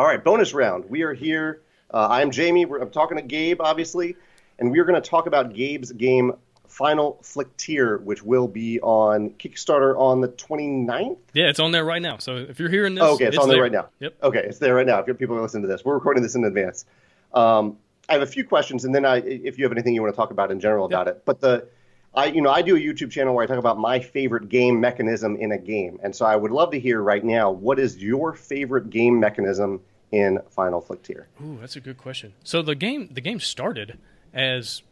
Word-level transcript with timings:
All 0.00 0.06
right, 0.06 0.24
bonus 0.24 0.54
round. 0.54 0.88
We 0.88 1.02
are 1.02 1.12
here. 1.12 1.60
Uh, 1.92 2.08
I'm 2.08 2.30
Jamie. 2.30 2.64
We're, 2.64 2.78
I'm 2.78 2.88
talking 2.88 3.18
to 3.18 3.22
Gabe, 3.22 3.60
obviously, 3.60 4.16
and 4.58 4.72
we 4.72 4.78
are 4.78 4.86
going 4.86 4.98
to 4.98 5.06
talk 5.06 5.26
about 5.26 5.52
Gabe's 5.52 5.92
game 5.92 6.32
Final 6.68 7.20
Flicktier, 7.22 8.02
which 8.02 8.22
will 8.22 8.48
be 8.48 8.80
on 8.80 9.28
Kickstarter 9.32 9.94
on 9.98 10.22
the 10.22 10.28
29th. 10.28 11.18
Yeah, 11.34 11.50
it's 11.50 11.60
on 11.60 11.72
there 11.72 11.84
right 11.84 12.00
now. 12.00 12.16
So 12.16 12.36
if 12.36 12.58
you're 12.58 12.70
hearing 12.70 12.94
this, 12.94 13.04
oh, 13.04 13.12
okay, 13.12 13.26
it's, 13.26 13.36
it's 13.36 13.42
on 13.42 13.50
there. 13.50 13.56
there 13.56 13.62
right 13.64 13.72
now. 13.72 13.90
Yep. 13.98 14.16
Okay, 14.22 14.42
it's 14.42 14.58
there 14.58 14.74
right 14.74 14.86
now. 14.86 15.04
If 15.06 15.18
people 15.18 15.36
are 15.36 15.42
listening 15.42 15.64
to 15.64 15.68
this, 15.68 15.84
we're 15.84 15.92
recording 15.92 16.22
this 16.22 16.34
in 16.34 16.44
advance. 16.44 16.86
Um, 17.34 17.76
I 18.08 18.14
have 18.14 18.22
a 18.22 18.26
few 18.26 18.44
questions, 18.44 18.86
and 18.86 18.94
then 18.94 19.04
I, 19.04 19.18
if 19.18 19.58
you 19.58 19.66
have 19.66 19.72
anything 19.72 19.94
you 19.94 20.00
want 20.00 20.14
to 20.14 20.16
talk 20.16 20.30
about 20.30 20.50
in 20.50 20.60
general 20.60 20.86
about 20.86 21.08
it, 21.08 21.26
but 21.26 21.42
the 21.42 21.68
I, 22.14 22.26
you 22.26 22.40
know, 22.40 22.50
I 22.50 22.62
do 22.62 22.76
a 22.76 22.78
YouTube 22.80 23.10
channel 23.10 23.34
where 23.34 23.44
I 23.44 23.46
talk 23.46 23.58
about 23.58 23.78
my 23.78 24.00
favorite 24.00 24.48
game 24.48 24.80
mechanism 24.80 25.36
in 25.36 25.52
a 25.52 25.58
game, 25.58 25.98
and 26.02 26.14
so 26.14 26.26
I 26.26 26.34
would 26.36 26.50
love 26.50 26.72
to 26.72 26.80
hear 26.80 27.00
right 27.02 27.24
now 27.24 27.50
what 27.50 27.78
is 27.78 28.02
your 28.02 28.32
favorite 28.32 28.90
game 28.90 29.20
mechanism 29.20 29.80
in 30.10 30.40
Final 30.50 30.82
Flicktier. 30.82 31.26
Ooh, 31.40 31.58
that's 31.60 31.76
a 31.76 31.80
good 31.80 31.98
question. 31.98 32.32
So 32.42 32.62
the 32.62 32.74
game, 32.74 33.08
the 33.12 33.20
game 33.20 33.38
started 33.38 33.96
as, 34.34 34.82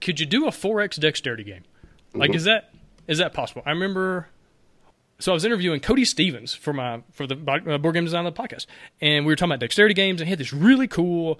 could 0.00 0.18
you 0.18 0.26
do 0.26 0.46
a 0.46 0.50
4x 0.50 0.98
dexterity 0.98 1.44
game? 1.44 1.62
Like, 2.12 2.30
Mm-hmm. 2.30 2.36
is 2.36 2.44
that 2.44 2.70
is 3.06 3.18
that 3.18 3.32
possible? 3.32 3.62
I 3.64 3.70
remember. 3.70 4.28
So 5.18 5.32
I 5.32 5.34
was 5.34 5.44
interviewing 5.46 5.80
Cody 5.80 6.04
Stevens 6.04 6.52
for 6.54 6.72
my 6.72 7.02
for 7.12 7.26
the 7.26 7.36
board 7.36 7.94
game 7.94 8.04
design 8.04 8.26
of 8.26 8.34
the 8.34 8.42
podcast, 8.42 8.66
and 9.00 9.24
we 9.24 9.32
were 9.32 9.36
talking 9.36 9.52
about 9.52 9.60
dexterity 9.60 9.94
games, 9.94 10.20
and 10.20 10.26
he 10.26 10.30
had 10.32 10.38
this 10.40 10.52
really 10.52 10.88
cool 10.88 11.38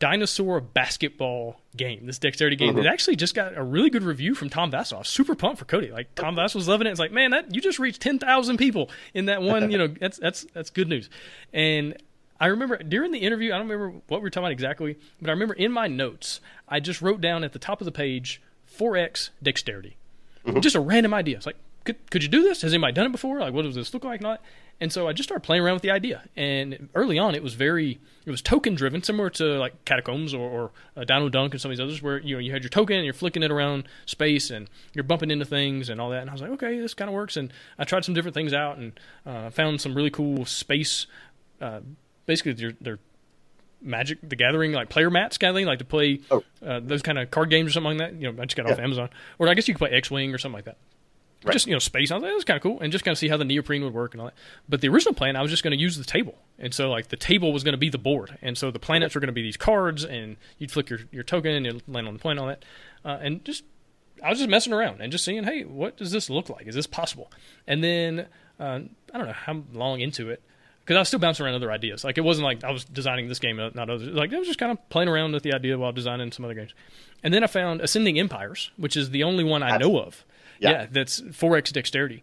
dinosaur 0.00 0.60
basketball 0.60 1.60
game, 1.76 2.06
this 2.06 2.18
dexterity 2.18 2.56
game 2.56 2.70
Mm-hmm. 2.70 2.82
that 2.82 2.86
actually 2.92 3.14
just 3.16 3.34
got 3.34 3.56
a 3.56 3.62
really 3.62 3.90
good 3.90 4.02
review 4.02 4.34
from 4.34 4.50
Tom 4.50 4.72
Vasel. 4.72 5.06
Super 5.06 5.36
pumped 5.36 5.58
for 5.60 5.64
Cody. 5.66 5.92
Like 5.92 6.12
Tom 6.16 6.34
Vasel 6.34 6.56
was 6.56 6.66
loving 6.66 6.88
it. 6.88 6.90
It's 6.90 6.98
like, 6.98 7.12
man, 7.12 7.30
that 7.30 7.54
you 7.54 7.60
just 7.60 7.78
reached 7.78 8.00
ten 8.02 8.18
thousand 8.18 8.56
people 8.56 8.90
in 9.14 9.26
that 9.26 9.42
one. 9.42 9.70
You 9.70 9.78
know, 9.78 9.86
that's 10.00 10.18
that's 10.18 10.44
that's 10.52 10.70
good 10.70 10.88
news. 10.88 11.08
And 11.52 11.96
I 12.40 12.46
remember 12.46 12.78
during 12.78 13.12
the 13.12 13.18
interview, 13.18 13.52
I 13.52 13.58
don't 13.58 13.68
remember 13.68 14.00
what 14.08 14.20
we 14.20 14.24
were 14.24 14.30
talking 14.30 14.44
about 14.46 14.52
exactly, 14.52 14.96
but 15.20 15.28
I 15.28 15.32
remember 15.32 15.54
in 15.54 15.70
my 15.70 15.86
notes, 15.86 16.40
I 16.68 16.80
just 16.80 17.00
wrote 17.02 17.20
down 17.20 17.44
at 17.44 17.52
the 17.52 17.58
top 17.58 17.80
of 17.80 17.84
the 17.84 17.92
page, 17.92 18.40
4x 18.76 19.30
dexterity. 19.42 19.96
Just 20.60 20.74
a 20.74 20.80
random 20.80 21.12
idea. 21.12 21.36
It's 21.36 21.44
like, 21.44 21.58
could, 21.84 22.10
could 22.10 22.22
you 22.22 22.30
do 22.30 22.42
this? 22.42 22.62
Has 22.62 22.72
anybody 22.72 22.94
done 22.94 23.04
it 23.06 23.12
before? 23.12 23.40
Like, 23.40 23.52
what 23.52 23.62
does 23.62 23.74
this 23.74 23.92
look 23.92 24.04
like? 24.04 24.22
Not. 24.22 24.40
And 24.80 24.90
so 24.90 25.06
I 25.08 25.12
just 25.12 25.28
started 25.28 25.42
playing 25.44 25.62
around 25.62 25.74
with 25.74 25.82
the 25.82 25.90
idea. 25.90 26.22
And 26.36 26.88
early 26.94 27.18
on, 27.18 27.34
it 27.34 27.42
was 27.42 27.52
very, 27.52 28.00
it 28.24 28.30
was 28.30 28.40
token 28.40 28.74
driven, 28.74 29.02
similar 29.02 29.28
to 29.30 29.58
like 29.58 29.84
Catacombs 29.84 30.32
or, 30.32 30.48
or 30.48 30.70
uh, 30.96 31.04
Dino 31.04 31.28
Dunk 31.28 31.52
and 31.52 31.60
some 31.60 31.70
of 31.70 31.76
these 31.76 31.82
others, 31.84 32.00
where 32.00 32.18
you 32.18 32.34
know 32.36 32.40
you 32.40 32.50
had 32.52 32.62
your 32.62 32.70
token 32.70 32.96
and 32.96 33.04
you're 33.04 33.12
flicking 33.12 33.42
it 33.42 33.50
around 33.50 33.84
space 34.06 34.48
and 34.50 34.70
you're 34.94 35.04
bumping 35.04 35.30
into 35.30 35.44
things 35.44 35.90
and 35.90 36.00
all 36.00 36.08
that. 36.10 36.22
And 36.22 36.30
I 36.30 36.32
was 36.32 36.40
like, 36.40 36.50
okay, 36.52 36.78
this 36.80 36.94
kind 36.94 37.08
of 37.10 37.14
works. 37.14 37.36
And 37.36 37.52
I 37.78 37.84
tried 37.84 38.04
some 38.06 38.14
different 38.14 38.34
things 38.34 38.54
out 38.54 38.78
and 38.78 38.98
uh, 39.26 39.50
found 39.50 39.80
some 39.82 39.94
really 39.94 40.10
cool 40.10 40.46
space. 40.46 41.06
Uh, 41.60 41.80
basically, 42.24 42.52
they're, 42.54 42.72
they're 42.80 42.98
Magic 43.82 44.18
the 44.26 44.36
Gathering 44.36 44.72
like 44.72 44.88
player 44.90 45.10
mats 45.10 45.38
kind 45.38 45.50
of 45.50 45.56
thing, 45.56 45.66
like 45.66 45.78
to 45.78 45.84
play 45.86 46.20
Oh. 46.30 46.42
uh, 46.64 46.80
those 46.82 47.02
kind 47.02 47.18
of 47.18 47.30
card 47.30 47.48
games 47.50 47.68
or 47.70 47.72
something 47.72 47.98
like 47.98 48.10
that. 48.12 48.14
You 48.20 48.32
know, 48.32 48.42
I 48.42 48.44
just 48.46 48.56
got 48.56 48.70
off 48.70 48.78
Amazon, 48.78 49.08
or 49.38 49.48
I 49.48 49.54
guess 49.54 49.68
you 49.68 49.74
could 49.74 49.78
play 49.78 49.90
X 49.90 50.10
Wing 50.10 50.34
or 50.34 50.38
something 50.38 50.56
like 50.56 50.64
that. 50.66 50.76
Right. 51.42 51.54
Just 51.54 51.66
you 51.66 51.72
know, 51.72 51.78
space. 51.78 52.10
I 52.10 52.16
was 52.16 52.22
like, 52.22 52.32
that's 52.32 52.44
kind 52.44 52.56
of 52.58 52.62
cool, 52.62 52.80
and 52.80 52.92
just 52.92 53.02
kind 53.02 53.12
of 53.12 53.18
see 53.18 53.28
how 53.28 53.38
the 53.38 53.46
neoprene 53.46 53.82
would 53.82 53.94
work 53.94 54.12
and 54.12 54.20
all 54.20 54.26
that. 54.26 54.34
But 54.68 54.82
the 54.82 54.88
original 54.88 55.14
plan, 55.14 55.36
I 55.36 55.42
was 55.42 55.50
just 55.50 55.62
going 55.62 55.76
to 55.76 55.82
use 55.82 55.96
the 55.96 56.04
table, 56.04 56.36
and 56.58 56.74
so 56.74 56.90
like 56.90 57.08
the 57.08 57.16
table 57.16 57.52
was 57.52 57.64
going 57.64 57.72
to 57.72 57.78
be 57.78 57.88
the 57.88 57.98
board, 57.98 58.36
and 58.42 58.58
so 58.58 58.70
the 58.70 58.78
planets 58.78 59.14
were 59.14 59.22
going 59.22 59.28
to 59.28 59.32
be 59.32 59.42
these 59.42 59.56
cards, 59.56 60.04
and 60.04 60.36
you'd 60.58 60.70
flick 60.70 60.90
your 60.90 61.00
your 61.10 61.22
token 61.22 61.52
and 61.52 61.66
it'd 61.66 61.88
land 61.88 62.06
on 62.06 62.12
the 62.12 62.20
planet, 62.20 62.42
and 62.42 62.50
all 62.50 62.54
that, 62.54 62.64
uh, 63.04 63.24
and 63.24 63.42
just 63.44 63.64
I 64.22 64.28
was 64.30 64.38
just 64.38 64.50
messing 64.50 64.72
around 64.72 65.00
and 65.00 65.10
just 65.10 65.24
seeing, 65.24 65.44
hey, 65.44 65.64
what 65.64 65.96
does 65.96 66.10
this 66.10 66.28
look 66.28 66.48
like? 66.48 66.66
Is 66.66 66.74
this 66.74 66.86
possible? 66.86 67.30
And 67.66 67.82
then 67.82 68.26
uh, 68.58 68.80
I 69.14 69.18
don't 69.18 69.26
know 69.26 69.32
how 69.32 69.62
long 69.72 70.00
into 70.00 70.30
it 70.30 70.42
because 70.80 70.96
I 70.96 71.00
was 71.00 71.08
still 71.08 71.20
bouncing 71.20 71.46
around 71.46 71.54
other 71.54 71.72
ideas. 71.72 72.04
Like 72.04 72.18
it 72.18 72.22
wasn't 72.22 72.44
like 72.44 72.64
I 72.64 72.70
was 72.70 72.84
designing 72.84 73.28
this 73.28 73.38
game, 73.38 73.58
uh, 73.58 73.70
not 73.74 73.88
others. 73.88 74.08
Like 74.08 74.32
I 74.32 74.38
was 74.38 74.46
just 74.46 74.58
kind 74.58 74.72
of 74.72 74.88
playing 74.90 75.08
around 75.08 75.32
with 75.32 75.42
the 75.42 75.54
idea 75.54 75.78
while 75.78 75.92
designing 75.92 76.32
some 76.32 76.44
other 76.44 76.54
games. 76.54 76.74
And 77.22 77.32
then 77.32 77.44
I 77.44 77.46
found 77.46 77.80
Ascending 77.80 78.18
Empires, 78.18 78.70
which 78.76 78.96
is 78.96 79.10
the 79.10 79.22
only 79.22 79.44
one 79.44 79.62
I 79.62 79.76
know 79.76 79.98
of. 80.00 80.24
Yeah. 80.60 80.70
Yeah. 80.70 80.86
that's 80.90 81.20
4x 81.20 81.72
dexterity. 81.72 82.22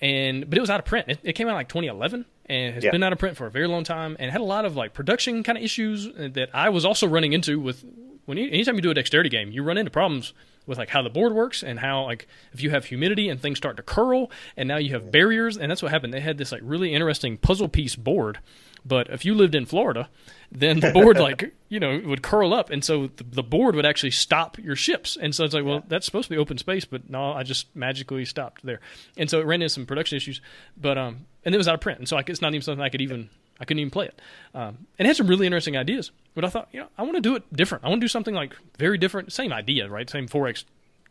And 0.00 0.48
but 0.48 0.56
it 0.56 0.60
was 0.60 0.70
out 0.70 0.78
of 0.78 0.86
print. 0.86 1.08
It, 1.08 1.18
it 1.24 1.32
came 1.32 1.48
out 1.48 1.54
like 1.54 1.68
2011 1.68 2.24
and 2.46 2.74
has 2.74 2.84
Yeah. 2.84 2.92
been 2.92 3.02
out 3.02 3.12
of 3.12 3.18
print 3.18 3.36
for 3.36 3.46
a 3.46 3.50
very 3.50 3.66
long 3.66 3.82
time 3.82 4.16
and 4.20 4.30
had 4.30 4.40
a 4.40 4.44
lot 4.44 4.64
of 4.64 4.76
like 4.76 4.94
production 4.94 5.42
kind 5.42 5.58
of 5.58 5.64
issues 5.64 6.08
that 6.16 6.50
I 6.54 6.68
was 6.68 6.84
also 6.84 7.06
running 7.08 7.32
into 7.32 7.58
with 7.58 7.84
when 8.28 8.36
you, 8.36 8.46
anytime 8.48 8.74
you 8.74 8.82
do 8.82 8.90
a 8.90 8.94
dexterity 8.94 9.30
game, 9.30 9.50
you 9.50 9.62
run 9.62 9.78
into 9.78 9.90
problems 9.90 10.34
with 10.66 10.76
like 10.76 10.90
how 10.90 11.00
the 11.00 11.08
board 11.08 11.32
works 11.32 11.62
and 11.62 11.78
how 11.78 12.04
like 12.04 12.28
if 12.52 12.60
you 12.60 12.68
have 12.68 12.84
humidity 12.84 13.30
and 13.30 13.40
things 13.40 13.56
start 13.56 13.78
to 13.78 13.82
curl 13.82 14.30
and 14.54 14.68
now 14.68 14.76
you 14.76 14.90
have 14.90 15.10
barriers 15.10 15.56
and 15.56 15.70
that's 15.70 15.82
what 15.82 15.90
happened. 15.90 16.12
They 16.12 16.20
had 16.20 16.36
this 16.36 16.52
like 16.52 16.60
really 16.62 16.92
interesting 16.92 17.38
puzzle 17.38 17.70
piece 17.70 17.96
board, 17.96 18.40
but 18.84 19.08
if 19.08 19.24
you 19.24 19.34
lived 19.34 19.54
in 19.54 19.64
Florida, 19.64 20.10
then 20.52 20.80
the 20.80 20.90
board 20.90 21.18
like 21.18 21.54
you 21.70 21.80
know 21.80 22.02
would 22.04 22.22
curl 22.22 22.52
up 22.52 22.68
and 22.68 22.84
so 22.84 23.06
the, 23.16 23.24
the 23.24 23.42
board 23.42 23.74
would 23.74 23.86
actually 23.86 24.10
stop 24.10 24.58
your 24.58 24.76
ships. 24.76 25.16
And 25.18 25.34
so 25.34 25.44
it's 25.46 25.54
like 25.54 25.64
well 25.64 25.82
that's 25.88 26.04
supposed 26.04 26.28
to 26.28 26.34
be 26.34 26.38
open 26.38 26.58
space 26.58 26.84
but 26.84 27.08
no 27.08 27.32
I 27.32 27.44
just 27.44 27.74
magically 27.74 28.26
stopped 28.26 28.62
there. 28.62 28.80
And 29.16 29.30
so 29.30 29.40
it 29.40 29.46
ran 29.46 29.62
into 29.62 29.70
some 29.70 29.86
production 29.86 30.16
issues 30.16 30.42
but 30.76 30.98
um 30.98 31.24
and 31.46 31.54
it 31.54 31.58
was 31.58 31.66
out 31.66 31.76
of 31.76 31.80
print 31.80 31.98
and 31.98 32.06
so 32.06 32.16
like 32.16 32.28
it's 32.28 32.42
not 32.42 32.52
even 32.52 32.60
something 32.60 32.84
I 32.84 32.90
could 32.90 33.00
even 33.00 33.30
I 33.60 33.64
couldn't 33.64 33.80
even 33.80 33.90
play 33.90 34.06
it. 34.06 34.20
Um 34.54 34.86
and 34.98 35.06
it 35.06 35.06
had 35.06 35.16
some 35.16 35.26
really 35.26 35.46
interesting 35.46 35.76
ideas 35.76 36.10
but 36.34 36.44
I 36.44 36.48
thought 36.48 36.68
you 36.72 36.80
know 36.80 36.88
I 36.96 37.02
want 37.02 37.14
to 37.16 37.20
do 37.20 37.34
it 37.36 37.42
different. 37.54 37.84
I 37.84 37.88
want 37.88 38.00
to 38.00 38.04
do 38.04 38.08
something 38.08 38.34
like 38.34 38.54
very 38.78 38.98
different 38.98 39.32
same 39.32 39.52
idea 39.52 39.88
right? 39.88 40.08
Same 40.08 40.26
4x 40.28 40.64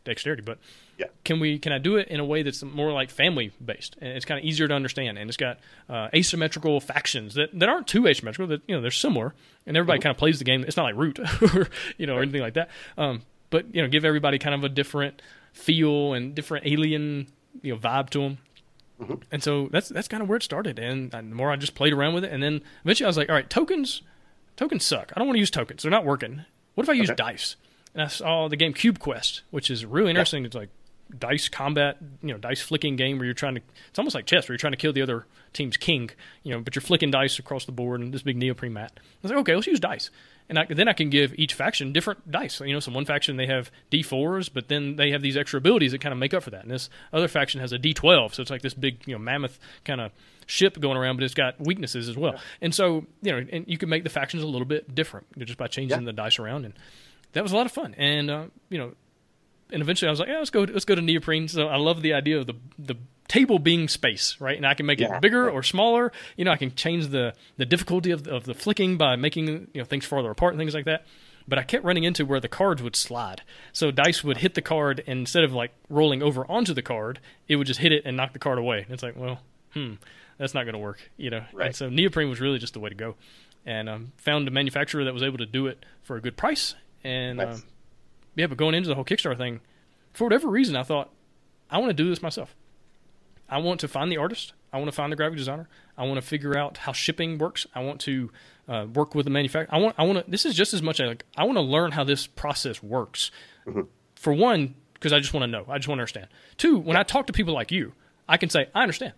dexterity 0.05 0.41
but 0.41 0.57
Yeah. 0.97 1.07
can 1.25 1.39
we 1.41 1.59
can 1.59 1.73
I 1.73 1.79
do 1.79 1.97
it 1.97 2.07
in 2.07 2.21
a 2.21 2.25
way 2.25 2.41
that's 2.41 2.63
more 2.63 2.93
like 2.93 3.09
family 3.09 3.51
based 3.63 3.97
and 3.99 4.09
it's 4.11 4.23
kind 4.25 4.39
of 4.39 4.45
easier 4.45 4.65
to 4.67 4.73
understand 4.73 5.17
and 5.17 5.29
it's 5.29 5.35
got 5.35 5.59
uh, 5.89 6.07
asymmetrical 6.13 6.79
factions 6.79 7.33
that, 7.33 7.49
that 7.59 7.67
aren't 7.67 7.87
too 7.87 8.07
asymmetrical 8.07 8.47
that 8.47 8.61
you 8.69 8.75
know 8.75 8.81
they're 8.81 8.89
similar 8.91 9.33
and 9.65 9.75
everybody 9.75 9.99
kind 9.99 10.11
of 10.11 10.17
plays 10.17 10.39
the 10.39 10.45
game. 10.45 10.63
It's 10.63 10.77
not 10.77 10.83
like 10.83 10.95
root 10.95 11.19
or 11.41 11.67
you 11.97 12.07
know 12.07 12.15
or 12.15 12.21
anything 12.21 12.39
like 12.41 12.53
that. 12.53 12.69
Um, 12.97 13.23
but 13.49 13.75
you 13.75 13.81
know 13.81 13.89
give 13.89 14.05
everybody 14.05 14.39
kind 14.39 14.55
of 14.55 14.63
a 14.63 14.69
different 14.69 15.21
feel 15.51 16.13
and 16.13 16.33
different 16.33 16.65
alien 16.65 17.27
you 17.61 17.73
know 17.73 17.79
vibe 17.79 18.09
to 18.11 18.19
them 18.21 18.37
Mm-hmm. 19.01 19.13
and 19.31 19.43
so 19.43 19.67
that's 19.71 19.89
that's 19.89 20.07
kind 20.07 20.23
of 20.23 20.29
where 20.29 20.37
it 20.37 20.43
started 20.43 20.79
and, 20.79 21.13
and 21.13 21.31
the 21.31 21.35
more 21.35 21.51
I 21.51 21.55
just 21.55 21.75
played 21.75 21.93
around 21.93 22.15
with 22.15 22.23
it 22.23 22.31
and 22.31 22.41
then 22.41 22.61
eventually 22.83 23.05
I 23.05 23.09
was 23.09 23.17
like 23.17 23.29
all 23.29 23.35
right 23.35 23.47
tokens 23.49 24.01
tokens 24.55 24.83
suck. 24.83 25.11
I 25.15 25.19
don't 25.19 25.27
want 25.27 25.35
to 25.35 25.39
use 25.39 25.51
tokens. 25.51 25.83
They're 25.83 25.91
not 25.91 26.03
working. 26.05 26.45
What 26.73 26.83
if 26.83 26.89
I 26.89 26.93
use 26.93 27.09
Okay. 27.11 27.15
dice? 27.15 27.55
And 27.93 28.01
I 28.01 28.07
saw 28.07 28.47
the 28.47 28.55
game 28.55 28.73
Cube 28.73 28.97
Quest 28.97 29.43
which 29.51 29.69
is 29.69 29.85
really 29.85 30.09
interesting. 30.09 30.45
It's 30.45 30.55
like 30.55 30.69
dice 31.17 31.49
combat, 31.49 31.97
you 32.21 32.31
know, 32.31 32.37
dice 32.37 32.61
flicking 32.61 32.95
game 32.95 33.17
where 33.17 33.25
you're 33.25 33.33
trying 33.33 33.55
to. 33.55 33.61
It's 33.89 33.99
almost 33.99 34.15
like 34.15 34.25
chess, 34.25 34.47
where 34.47 34.53
you're 34.53 34.59
trying 34.59 34.73
to 34.73 34.77
kill 34.77 34.93
the 34.93 35.01
other 35.01 35.25
team's 35.53 35.77
king, 35.77 36.09
you 36.43 36.53
know, 36.53 36.59
but 36.61 36.75
you're 36.75 36.81
flicking 36.81 37.11
dice 37.11 37.39
across 37.39 37.65
the 37.65 37.71
board 37.71 38.01
and 38.01 38.13
this 38.13 38.21
big 38.21 38.37
neoprene 38.37 38.73
mat. 38.73 38.91
I 38.95 39.01
was 39.23 39.31
like, 39.31 39.39
okay, 39.41 39.55
let's 39.55 39.67
use 39.67 39.79
dice, 39.79 40.09
and 40.49 40.59
I, 40.59 40.65
then 40.65 40.87
I 40.87 40.93
can 40.93 41.09
give 41.09 41.33
each 41.37 41.53
faction 41.53 41.93
different 41.93 42.29
dice. 42.31 42.59
You 42.61 42.73
know, 42.73 42.79
some 42.79 42.93
one 42.93 43.05
faction 43.05 43.37
they 43.37 43.47
have 43.47 43.71
D4s, 43.91 44.49
but 44.53 44.67
then 44.67 44.95
they 44.97 45.11
have 45.11 45.21
these 45.21 45.37
extra 45.37 45.57
abilities 45.57 45.91
that 45.93 46.01
kind 46.01 46.13
of 46.13 46.19
make 46.19 46.33
up 46.33 46.43
for 46.43 46.49
that. 46.51 46.63
And 46.63 46.71
this 46.71 46.89
other 47.13 47.27
faction 47.27 47.59
has 47.61 47.71
a 47.73 47.79
D12, 47.79 48.33
so 48.33 48.41
it's 48.41 48.51
like 48.51 48.61
this 48.61 48.73
big, 48.73 48.97
you 49.07 49.13
know, 49.13 49.19
mammoth 49.19 49.59
kind 49.85 50.01
of 50.01 50.11
ship 50.45 50.79
going 50.79 50.97
around, 50.97 51.17
but 51.17 51.23
it's 51.23 51.33
got 51.33 51.59
weaknesses 51.59 52.07
as 52.07 52.15
well. 52.17 52.35
And 52.61 52.73
so, 52.75 53.05
you 53.21 53.31
know, 53.31 53.45
and 53.51 53.65
you 53.67 53.77
can 53.77 53.89
make 53.89 54.03
the 54.03 54.09
factions 54.09 54.43
a 54.43 54.47
little 54.47 54.65
bit 54.67 54.93
different 54.93 55.27
just 55.39 55.57
by 55.57 55.67
changing 55.67 55.99
Yeah. 55.99 56.05
the 56.05 56.13
dice 56.13 56.39
around, 56.39 56.65
and 56.65 56.73
that 57.33 57.43
was 57.43 57.51
a 57.51 57.55
lot 57.57 57.65
of 57.65 57.71
fun. 57.71 57.93
And 57.97 58.29
uh, 58.29 58.45
you 58.69 58.77
know, 58.77 58.93
and 59.71 59.81
eventually 59.81 60.07
I 60.07 60.11
was 60.11 60.19
like, 60.19 60.29
yeah, 60.29 60.37
let's 60.39 60.49
go, 60.49 60.61
let's 60.61 60.85
go 60.85 60.95
to 60.95 61.01
neoprene. 61.01 61.47
So 61.47 61.67
I 61.67 61.77
love 61.77 62.01
the 62.01 62.13
idea 62.13 62.37
of 62.39 62.47
the 62.47 62.55
the 62.79 62.95
table 63.27 63.59
being 63.59 63.87
space, 63.89 64.37
right? 64.39 64.55
And 64.55 64.65
I 64.65 64.73
can 64.73 64.85
make 64.85 64.99
Yeah. 64.99 65.15
it 65.17 65.21
bigger 65.21 65.49
or 65.49 65.61
smaller. 65.61 66.13
You 66.37 66.45
know, 66.45 66.51
I 66.51 66.57
can 66.57 66.73
change 66.75 67.07
the 67.07 67.33
the 67.57 67.65
difficulty 67.65 68.11
of 68.11 68.23
the, 68.23 68.35
of 68.35 68.45
the 68.45 68.53
flicking 68.53 68.97
by 68.97 69.15
making 69.15 69.47
you 69.73 69.81
know 69.81 69.85
things 69.85 70.05
farther 70.05 70.29
apart 70.31 70.53
and 70.53 70.59
things 70.59 70.73
like 70.73 70.85
that. 70.85 71.05
But 71.49 71.57
I 71.59 71.63
kept 71.63 71.85
running 71.85 72.03
into 72.03 72.25
where 72.25 72.41
the 72.41 72.49
cards 72.49 72.83
would 72.83 72.95
slide. 72.95 73.41
So 73.71 73.89
dice 73.89 74.21
would 74.23 74.37
hit 74.39 74.53
the 74.55 74.61
card, 74.61 75.01
and 75.07 75.19
instead 75.19 75.43
of 75.45 75.53
like 75.53 75.71
rolling 75.89 76.21
over 76.21 76.45
onto 76.51 76.73
the 76.73 76.81
card, 76.81 77.19
it 77.47 77.55
would 77.55 77.67
just 77.67 77.79
hit 77.79 77.93
it 77.93 78.03
and 78.05 78.17
knock 78.17 78.33
the 78.33 78.39
card 78.39 78.57
away. 78.57 78.79
And 78.83 78.91
it's 78.91 79.01
like, 79.01 79.15
well, 79.15 79.39
hmm, 79.73 79.93
that's 80.37 80.53
not 80.53 80.63
going 80.63 80.73
to 80.73 80.79
work, 80.79 81.09
you 81.15 81.29
know. 81.29 81.43
Right. 81.53 81.67
And 81.67 81.75
so 81.75 81.89
neoprene 81.89 82.29
was 82.29 82.41
really 82.41 82.59
just 82.59 82.73
the 82.73 82.81
way 82.81 82.89
to 82.89 82.95
go. 82.95 83.15
And 83.65 83.87
um, 83.87 84.11
found 84.17 84.45
a 84.47 84.51
manufacturer 84.51 85.05
that 85.05 85.13
was 85.13 85.23
able 85.23 85.37
to 85.37 85.45
do 85.45 85.67
it 85.67 85.85
for 86.03 86.17
a 86.17 86.21
good 86.21 86.35
price. 86.35 86.75
And 87.05 87.37
Nice. 87.37 87.55
um, 87.55 87.63
yeah, 88.37 88.47
but 88.47 88.57
going 88.57 88.75
into 88.75 88.87
the 88.87 88.95
whole 88.95 89.03
Kickstarter 89.03 89.37
thing, 89.37 89.59
for 90.13 90.23
whatever 90.23 90.47
reason, 90.47 90.75
I 90.75 90.83
thought 90.83 91.09
I 91.69 91.79
want 91.79 91.89
to 91.89 91.93
do 91.93 92.09
this 92.09 92.21
myself. 92.21 92.55
I 93.49 93.57
want 93.57 93.79
to 93.81 93.87
find 93.87 94.11
the 94.11 94.17
artist. 94.17 94.53
I 94.71 94.77
want 94.77 94.87
to 94.89 94.95
find 94.95 95.11
the 95.11 95.15
graphic 95.15 95.37
designer. 95.37 95.67
I 95.97 96.05
want 96.05 96.21
to 96.21 96.21
figure 96.21 96.57
out 96.57 96.77
how 96.77 96.91
shipping 96.91 97.37
works. 97.37 97.65
I 97.73 97.83
want 97.83 97.99
to 98.01 98.31
uh, 98.67 98.85
work 98.93 99.15
with 99.15 99.25
the 99.25 99.29
manufacturer. 99.31 99.73
I 99.73 99.79
want. 99.79 99.95
I 99.97 100.03
want 100.03 100.23
to. 100.23 100.31
This 100.31 100.45
is 100.45 100.55
just 100.55 100.73
as 100.73 100.81
much 100.81 100.99
like 100.99 101.25
I 101.35 101.43
want 101.45 101.57
to 101.57 101.61
learn 101.61 101.91
how 101.91 102.03
this 102.03 102.27
process 102.27 102.81
works. 102.83 103.31
For 104.15 104.33
one, 104.33 104.75
because 104.93 105.13
I 105.13 105.19
just 105.19 105.33
want 105.33 105.43
to 105.43 105.47
know. 105.47 105.65
I 105.69 105.77
just 105.77 105.87
want 105.87 105.99
to 105.99 106.01
understand. 106.03 106.27
Two, 106.57 106.77
when 106.77 106.97
I 106.97 107.03
talk 107.03 107.27
to 107.27 107.33
people 107.33 107.53
like 107.53 107.71
you, 107.71 107.93
I 108.27 108.37
can 108.37 108.49
say 108.49 108.67
I 108.75 108.81
understand. 108.81 109.13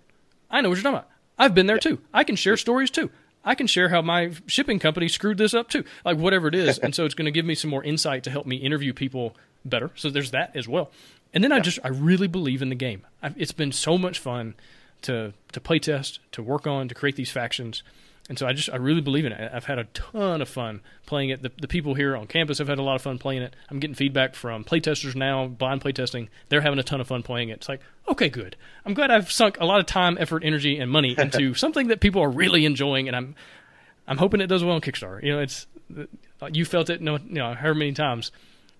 I 0.50 0.62
know 0.62 0.70
what 0.70 0.76
you're 0.78 0.84
talking 0.84 0.98
about. 1.00 1.10
I've 1.38 1.56
been 1.56 1.68
there 1.68 1.78
too. 1.78 2.00
I 2.14 2.24
can 2.24 2.36
share 2.36 2.58
stories 2.58 2.92
too. 2.92 3.10
I 3.50 3.56
can 3.56 3.66
share 3.66 3.90
how 3.90 4.04
my 4.04 4.34
shipping 4.46 4.78
company 4.78 5.08
screwed 5.08 5.40
this 5.40 5.56
up 5.56 5.70
too. 5.70 5.84
Like 6.06 6.18
whatever 6.18 6.48
it 6.48 6.54
is, 6.54 6.78
and 6.78 6.94
so 6.94 7.04
it's 7.04 7.16
going 7.16 7.26
to 7.26 7.32
give 7.32 7.46
me 7.46 7.56
some 7.56 7.72
more 7.72 7.84
insight 7.84 8.24
to 8.26 8.30
help 8.30 8.46
me 8.46 8.58
interview 8.58 8.94
people 8.94 9.36
better. 9.66 9.90
So 9.96 10.12
there's 10.12 10.30
that 10.30 10.56
as 10.56 10.68
well. 10.68 10.92
And 11.34 11.44
then 11.44 11.52
I 11.52 11.60
just 11.60 11.80
I 11.84 11.88
really 11.88 12.28
believe 12.28 12.62
in 12.62 12.70
the 12.70 12.76
game. 12.76 13.08
I've, 13.24 13.36
it's 13.42 13.52
been 13.52 13.72
so 13.72 13.98
much 13.98 14.20
fun 14.20 14.54
to 15.02 15.34
to 15.52 15.60
play 15.60 15.80
test, 15.80 16.20
to 16.34 16.44
work 16.44 16.68
on, 16.68 16.90
to 16.90 16.94
create 16.94 17.16
these 17.16 17.32
factions. 17.32 17.82
And 18.30 18.38
so 18.38 18.46
I 18.46 18.54
just 18.54 18.70
I 18.70 18.76
really 18.76 19.02
believe 19.02 19.26
in 19.26 19.32
it. 19.32 19.52
I've 19.52 19.66
had 19.66 19.80
a 19.80 19.86
ton 19.86 20.42
of 20.42 20.48
fun 20.48 20.82
playing 21.08 21.30
it. 21.30 21.42
The, 21.42 21.52
the 21.60 21.68
people 21.68 21.96
here 21.96 22.16
on 22.16 22.28
campus 22.28 22.60
have 22.60 22.68
had 22.68 22.78
a 22.78 22.84
lot 22.84 22.96
of 22.96 23.02
fun 23.02 23.18
playing 23.18 23.42
it. 23.42 23.56
I'm 23.70 23.80
getting 23.80 23.96
feedback 23.96 24.36
from 24.36 24.64
playtesters 24.64 25.16
now, 25.16 25.48
blind 25.48 25.82
playtesting. 25.82 26.30
They're 26.48 26.62
having 26.62 26.78
a 26.78 26.84
ton 26.84 27.02
of 27.02 27.08
fun 27.08 27.24
playing 27.24 27.50
it. 27.50 27.54
It's 27.54 27.70
like, 27.70 27.82
okay, 28.08 28.30
good. 28.30 28.56
I'm 28.86 28.94
glad 28.94 29.10
I've 29.10 29.32
sunk 29.32 29.58
a 29.60 29.66
lot 29.66 29.80
of 29.80 29.88
time, 29.88 30.16
effort, 30.20 30.44
energy, 30.46 30.78
and 30.78 30.92
money 30.92 31.16
into 31.18 31.56
something 31.56 31.88
that 31.88 32.02
people 32.02 32.22
are 32.22 32.30
really 32.30 32.66
enjoying, 32.66 33.08
and 33.08 33.18
I'm 33.18 33.36
I'm 34.08 34.18
hoping 34.18 34.42
it 34.42 34.48
does 34.48 34.64
well 34.64 34.76
on 34.76 34.82
Kickstarter. 34.82 35.24
You 35.24 35.34
know, 35.34 35.40
it's 35.40 35.66
uh, 35.98 36.50
you 36.54 36.66
felt 36.66 36.92
it, 36.92 37.02
no, 37.02 37.18
you 37.18 37.36
know, 37.36 37.56
however 37.56 37.76
many 37.76 37.94
times. 37.94 38.32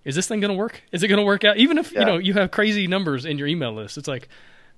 Is 0.02 0.14
this 0.14 0.26
thing 0.26 0.40
going 0.40 0.52
to 0.52 0.56
work? 0.56 0.82
Is 0.92 1.02
it 1.02 1.08
going 1.08 1.18
to 1.18 1.26
work 1.26 1.44
out? 1.44 1.58
Even 1.58 1.76
if 1.76 1.92
yeah. 1.92 2.00
you 2.00 2.06
know 2.06 2.16
you 2.16 2.32
have 2.34 2.50
crazy 2.50 2.86
numbers 2.86 3.26
in 3.26 3.36
your 3.36 3.46
email 3.46 3.74
list, 3.74 3.98
it's 3.98 4.08
like 4.08 4.30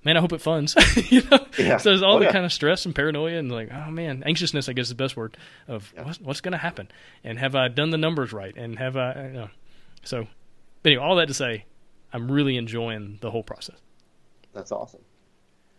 man, 0.04 0.16
I 0.16 0.20
hope 0.20 0.32
it 0.32 0.40
funds. 0.40 0.75
you 1.10 1.22
know, 1.31 1.46
yeah. 1.58 1.76
so 1.76 1.90
there's 1.90 2.02
all 2.02 2.16
oh, 2.16 2.19
the 2.19 2.26
yeah. 2.26 2.32
kind 2.32 2.44
of 2.44 2.52
stress 2.52 2.84
and 2.87 2.94
paranoia 2.94 3.38
and 3.38 3.50
like, 3.50 3.70
oh 3.72 3.90
man, 3.90 4.22
anxiousness. 4.25 4.69
I 4.69 4.72
guess 4.72 4.84
is 4.84 4.88
the 4.90 4.94
best 4.94 5.16
word 5.16 5.37
of 5.69 5.93
yeah. 5.94 6.04
what's, 6.04 6.20
what's 6.20 6.40
going 6.40 6.52
to 6.52 6.58
happen, 6.58 6.88
and 7.25 7.38
have 7.38 7.54
I 7.54 7.69
done 7.69 7.90
the 7.90 7.99
numbers 7.99 8.32
right, 8.32 8.54
and 8.56 8.78
have 8.78 8.96
I, 8.96 9.26
you 9.26 9.32
know, 9.32 9.49
so. 10.04 10.26
anyway, 10.84 11.02
all 11.02 11.16
that 11.16 11.28
to 11.28 11.34
say, 11.34 11.64
I'm 12.12 12.31
really 12.31 12.56
enjoying 12.56 13.19
the 13.20 13.31
whole 13.31 13.43
process. 13.43 13.76
That's 14.52 14.72
awesome. 14.72 15.00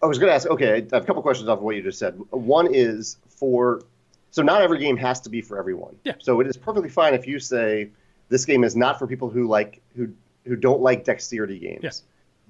I 0.02 0.06
was 0.06 0.20
going 0.20 0.30
to 0.30 0.36
ask. 0.36 0.48
Okay, 0.48 0.74
I 0.74 0.76
have 0.76 1.04
a 1.04 1.06
couple 1.06 1.22
questions 1.22 1.50
off 1.50 1.60
of 1.60 1.64
what 1.64 1.76
you 1.76 1.82
just 1.82 2.00
said. 2.00 2.20
One 2.32 2.74
is 2.74 3.18
for, 3.30 3.82
so 4.32 4.42
not 4.42 4.62
every 4.62 4.80
game 4.80 4.98
has 4.98 5.22
to 5.22 5.30
be 5.30 5.42
for 5.42 5.58
everyone. 5.58 5.96
Yeah. 6.04 6.14
So 6.20 6.40
it 6.40 6.48
is 6.48 6.58
perfectly 6.58 6.90
fine 6.90 7.14
if 7.14 7.28
you 7.28 7.40
say 7.40 7.90
this 8.30 8.46
game 8.46 8.64
is 8.64 8.76
not 8.76 9.00
for 9.00 9.08
people 9.08 9.30
who 9.30 9.48
like 9.48 9.82
who 9.96 10.10
who 10.46 10.58
don't 10.58 10.82
like 10.82 11.06
dexterity 11.06 11.58
games. 11.60 11.80
Yeah 11.84 11.92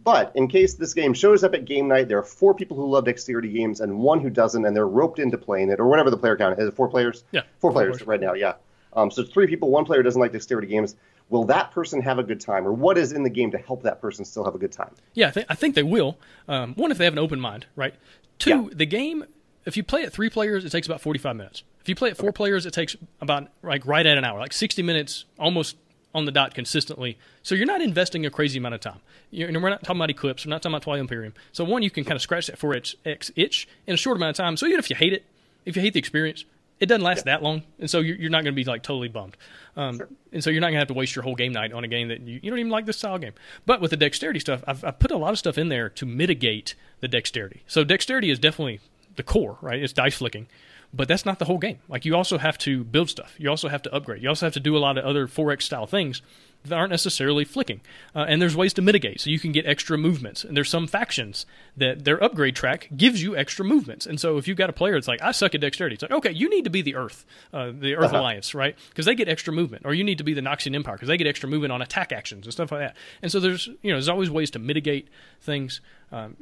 but 0.04 0.32
in 0.36 0.48
case 0.48 0.76
this 0.76 0.94
game 0.94 1.14
shows 1.14 1.44
up 1.44 1.54
at 1.54 1.66
game 1.66 1.88
night, 1.88 2.08
there 2.08 2.18
are 2.18 2.24
four 2.24 2.54
people 2.54 2.76
who 2.76 2.90
love 2.90 3.06
dexterity 3.06 3.50
games 3.50 3.80
and 3.80 4.00
one 4.00 4.20
who 4.20 4.30
doesn't, 4.30 4.66
and 4.66 4.76
they're 4.76 4.88
roped 4.88 5.20
into 5.20 5.38
playing 5.38 5.70
it, 5.70 5.80
or 5.80 5.88
whatever 5.88 6.10
the 6.10 6.18
player 6.18 6.36
count 6.36 6.60
is. 6.60 6.74
Four 6.74 6.90
players? 6.90 7.24
Yeah. 7.32 7.42
Four, 7.60 7.72
four 7.72 7.82
players, 7.82 8.06
right 8.06 8.20
now, 8.20 8.34
yeah. 8.34 8.56
Um, 8.94 9.10
so 9.10 9.22
it's 9.22 9.32
three 9.32 9.48
people, 9.48 9.70
one 9.70 9.86
player 9.86 10.04
doesn't 10.04 10.20
like 10.20 10.32
dexterity 10.32 10.68
games. 10.68 10.96
Will 11.30 11.46
that 11.46 11.72
person 11.72 12.02
have 12.02 12.20
a 12.20 12.24
good 12.24 12.40
time, 12.40 12.68
or 12.68 12.74
what 12.74 12.98
is 12.98 13.12
in 13.12 13.24
the 13.24 13.30
game 13.30 13.52
to 13.52 13.58
help 13.58 13.84
that 13.84 14.02
person 14.02 14.26
still 14.26 14.44
have 14.44 14.56
a 14.56 14.60
good 14.60 14.72
time? 14.72 14.94
Yeah, 15.14 15.30
I, 15.30 15.32
th- 15.32 15.46
I 15.50 15.56
think 15.56 15.76
they 15.76 15.84
will. 15.84 16.18
Um, 16.48 16.74
one, 16.76 16.92
if 16.92 16.98
they 16.98 17.06
have 17.06 17.14
an 17.14 17.20
open 17.20 17.40
mind, 17.40 17.66
right? 17.76 17.96
Two, 18.40 18.50
yeah. 18.50 18.70
the 18.74 18.86
game, 18.86 19.26
if 19.66 19.78
you 19.78 19.84
play 19.84 20.02
it 20.02 20.12
three 20.12 20.30
players, 20.30 20.66
it 20.66 20.72
takes 20.72 20.86
about 20.86 21.02
45 21.02 21.36
minutes. 21.36 21.64
If 21.82 21.90
you 21.90 21.96
play 21.96 22.10
it 22.10 22.18
four 22.18 22.30
okay. 22.30 22.38
players, 22.38 22.66
it 22.66 22.74
takes 22.74 22.96
about 23.20 23.48
like 23.62 23.86
right 23.86 24.06
at 24.06 24.18
an 24.18 24.24
hour, 24.24 24.40
like 24.40 24.54
60 24.54 24.82
minutes, 24.84 25.26
almost 25.40 25.76
on 26.14 26.26
the 26.26 26.32
dot 26.32 26.54
consistently. 26.54 27.18
So 27.42 27.56
you're 27.56 27.66
not 27.66 27.82
investing 27.82 28.26
a 28.26 28.30
crazy 28.30 28.60
amount 28.60 28.76
of 28.76 28.82
time. 28.82 29.00
You're, 29.32 29.52
we're 29.60 29.70
not 29.70 29.84
talking 29.84 29.98
about 29.98 30.10
Eclipse. 30.10 30.46
We're 30.46 30.52
not 30.52 30.62
talking 30.62 30.74
about 30.74 30.84
Twilight 30.84 31.02
Imperium. 31.02 31.34
So 31.52 31.64
one, 31.64 31.84
you 31.84 31.90
can 31.90 32.04
kind 32.04 32.16
of 32.16 32.22
scratch 32.22 32.48
that 32.48 32.58
for 32.58 32.74
its 32.74 32.96
X 33.06 33.32
itch 33.36 33.68
in 33.88 33.94
a 33.94 33.98
short 33.98 34.18
amount 34.18 34.32
of 34.32 34.44
time. 34.44 34.58
So 34.58 34.66
even 34.68 34.80
if 34.80 34.90
you 34.90 34.96
hate 34.96 35.14
it, 35.14 35.26
if 35.66 35.76
you 35.76 35.82
hate 35.82 35.94
the 35.94 36.00
experience, 36.00 36.46
it 36.80 36.88
doesn't 36.88 37.04
last 37.04 37.20
yeah. 37.20 37.34
that 37.38 37.44
long, 37.44 37.64
and 37.80 37.90
so 37.90 38.00
you're, 38.00 38.18
you're 38.18 38.30
not 38.30 38.44
going 38.44 38.54
to 38.54 38.62
be 38.62 38.66
like 38.66 38.84
totally 38.84 39.08
bummed. 39.08 39.38
Um, 39.78 39.98
sure. 39.98 40.10
And 40.34 40.44
so 40.44 40.50
you're 40.50 40.60
not 40.60 40.68
going 40.68 40.76
to 40.76 40.80
have 40.80 40.88
to 40.90 40.94
waste 40.94 41.16
your 41.16 41.24
whole 41.24 41.36
game 41.36 41.54
night 41.54 41.72
on 41.72 41.86
a 41.86 41.88
game 41.88 42.10
that 42.10 42.22
you, 42.22 42.40
you 42.44 42.50
don't 42.50 42.60
even 42.60 42.72
like 42.72 42.86
this 42.86 42.98
style 42.98 43.18
game. 43.18 43.34
But 43.66 43.80
with 43.80 43.92
the 43.92 43.98
dexterity 43.98 44.40
stuff, 44.40 44.64
I've, 44.68 44.84
I've 44.84 45.00
put 45.00 45.12
a 45.12 45.18
lot 45.18 45.32
of 45.32 45.40
stuff 45.40 45.58
in 45.58 45.70
there 45.70 45.88
to 45.90 46.06
mitigate 46.06 46.76
the 47.00 47.08
dexterity. 47.08 47.64
So 47.68 47.84
dexterity 47.84 48.30
is 48.30 48.40
definitely 48.40 48.82
the 49.16 49.24
core, 49.24 49.58
right? 49.62 49.82
It's 49.82 49.94
dice 49.94 50.16
flicking 50.16 50.48
but 50.94 51.08
that's 51.08 51.26
not 51.26 51.40
the 51.40 51.46
whole 51.46 51.58
game. 51.58 51.80
Like 51.90 52.06
you 52.06 52.16
also 52.16 52.38
have 52.38 52.58
to 52.60 52.84
build 52.84 53.10
stuff. 53.10 53.36
You 53.38 53.50
also 53.50 53.68
have 53.68 53.82
to 53.84 53.94
upgrade. 53.94 54.22
You 54.22 54.30
also 54.30 54.46
have 54.46 54.54
to 54.54 54.60
do 54.60 54.78
a 54.78 54.80
lot 54.80 54.98
of 54.98 55.04
other 55.04 55.28
4X 55.28 55.64
style 55.64 55.88
things 55.88 56.22
that 56.66 56.78
aren't 56.78 56.92
necessarily 56.92 57.44
flicking. 57.44 57.82
Uh, 58.16 58.26
and 58.28 58.42
there's 58.42 58.56
ways 58.56 58.74
to 58.74 58.82
mitigate, 58.82 59.20
so 59.20 59.30
you 59.30 59.40
can 59.40 59.52
get 59.52 59.66
extra 59.66 59.98
movements. 59.98 60.44
And 60.44 60.56
there's 60.56 60.70
some 60.70 60.88
factions 60.88 61.46
that 61.76 62.06
their 62.06 62.24
upgrade 62.24 62.56
track 62.56 62.90
gives 62.96 63.22
you 63.22 63.36
extra 63.36 63.66
movements. 63.66 64.06
And 64.06 64.20
so 64.20 64.38
if 64.38 64.48
you've 64.48 64.58
got 64.58 64.70
a 64.70 64.74
player 64.74 64.94
that's 64.94 65.08
like, 65.08 65.22
I 65.22 65.32
suck 65.32 65.56
at 65.56 65.62
dexterity, 65.62 65.96
it's 65.96 66.04
like, 66.04 66.12
okay, 66.12 66.32
you 66.32 66.50
need 66.50 66.64
to 66.64 66.70
be 66.70 66.82
the 66.82 66.96
Earth, 66.96 67.26
uh, 67.52 67.72
the 67.78 67.96
Earth 67.96 68.06
uh-huh. 68.06 68.20
Alliance, 68.20 68.56
right? 68.56 68.78
Because 68.90 69.06
they 69.06 69.16
get 69.16 69.28
extra 69.28 69.54
movement. 69.54 69.86
Or 69.86 69.94
you 69.94 70.04
need 70.04 70.20
to 70.20 70.24
be 70.24 70.34
the 70.34 70.42
Noxian 70.42 70.74
Empire 70.76 70.96
because 70.96 71.10
they 71.10 71.18
get 71.18 71.28
extra 71.28 71.50
movement 71.50 71.74
on 71.74 71.82
attack 71.82 72.12
actions 72.14 72.46
and 72.46 72.54
stuff 72.54 72.72
like 72.72 72.82
that. 72.82 72.96
And 73.22 73.32
so 73.32 73.40
there's, 73.40 73.68
you 73.82 73.92
know, 73.92 73.96
there's 73.96 74.10
always 74.10 74.30
ways 74.30 74.52
to 74.52 74.60
mitigate 74.60 75.10
things. 75.42 75.82
Um, 76.12 76.38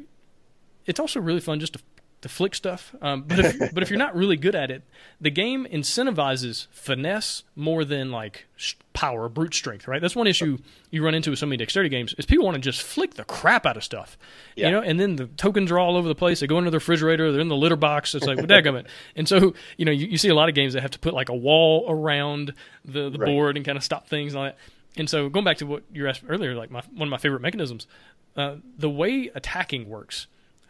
it's 0.85 0.99
also 0.99 1.19
really 1.19 1.39
fun 1.39 1.59
just 1.59 1.73
to 1.73 1.79
to 2.21 2.29
flick 2.29 2.55
stuff. 2.55 2.95
Um, 3.01 3.23
but 3.23 3.39
if 3.39 3.59
but 3.73 3.83
if 3.83 3.89
you're 3.89 3.99
not 3.99 4.15
really 4.15 4.37
good 4.37 4.55
at 4.55 4.71
it, 4.71 4.83
the 5.19 5.29
game 5.29 5.67
incentivizes 5.71 6.67
finesse 6.71 7.43
more 7.55 7.83
than 7.83 8.11
like 8.11 8.45
power, 8.93 9.27
brute 9.27 9.53
strength. 9.53 9.87
Right. 9.87 10.01
That's 10.01 10.15
one 10.15 10.27
issue 10.27 10.59
you 10.91 11.03
run 11.03 11.15
into 11.15 11.31
with 11.31 11.39
so 11.39 11.45
many 11.45 11.57
dexterity 11.57 11.89
games 11.89 12.13
is 12.17 12.25
people 12.25 12.45
want 12.45 12.55
to 12.55 12.61
just 12.61 12.83
flick 12.83 13.15
the 13.15 13.23
crap 13.23 13.65
out 13.65 13.77
of 13.77 13.83
stuff. 13.83 14.17
Yeah. 14.55 14.67
You 14.67 14.71
know, 14.73 14.81
and 14.81 14.99
then 14.99 15.15
the 15.15 15.25
tokens 15.25 15.71
are 15.71 15.79
all 15.79 15.97
over 15.97 16.07
the 16.07 16.15
place. 16.15 16.39
They 16.39 16.47
go 16.47 16.57
into 16.57 16.71
the 16.71 16.77
refrigerator. 16.77 17.31
They're 17.31 17.41
in 17.41 17.49
the 17.49 17.55
litter 17.55 17.75
box. 17.75 18.13
It's 18.15 18.25
like, 18.25 18.37
well, 18.37 18.75
it. 18.75 18.87
And 19.15 19.27
so 19.27 19.53
you 19.77 19.85
know, 19.85 19.91
you, 19.91 20.07
you, 20.07 20.17
see 20.17 20.29
a 20.29 20.35
lot 20.35 20.49
of 20.49 20.55
games 20.55 20.73
that 20.73 20.81
have 20.81 20.91
to 20.91 20.99
put 20.99 21.13
like 21.13 21.29
a 21.29 21.35
wall 21.35 21.85
around 21.87 22.53
the 22.85 23.09
the 23.09 23.17
right. 23.17 23.25
board 23.25 23.57
and 23.57 23.65
kind 23.65 23.77
of 23.77 23.83
stop 23.83 24.07
things 24.07 24.33
and 24.33 24.39
all 24.39 24.45
that. 24.45 24.57
And 24.97 25.09
so 25.09 25.29
going 25.29 25.45
back 25.45 25.57
to 25.57 25.65
what 25.65 25.83
you 25.93 26.07
asked 26.07 26.23
earlier, 26.27 26.53
like 26.53 26.69
my, 26.69 26.81
one 26.93 27.07
of 27.07 27.09
my 27.09 27.17
favorite 27.17 27.41
mechanisms, 27.41 27.87
uh, 28.35 28.55
the 28.77 28.89
way 28.89 29.31
attacking 29.33 29.87
works 29.87 30.27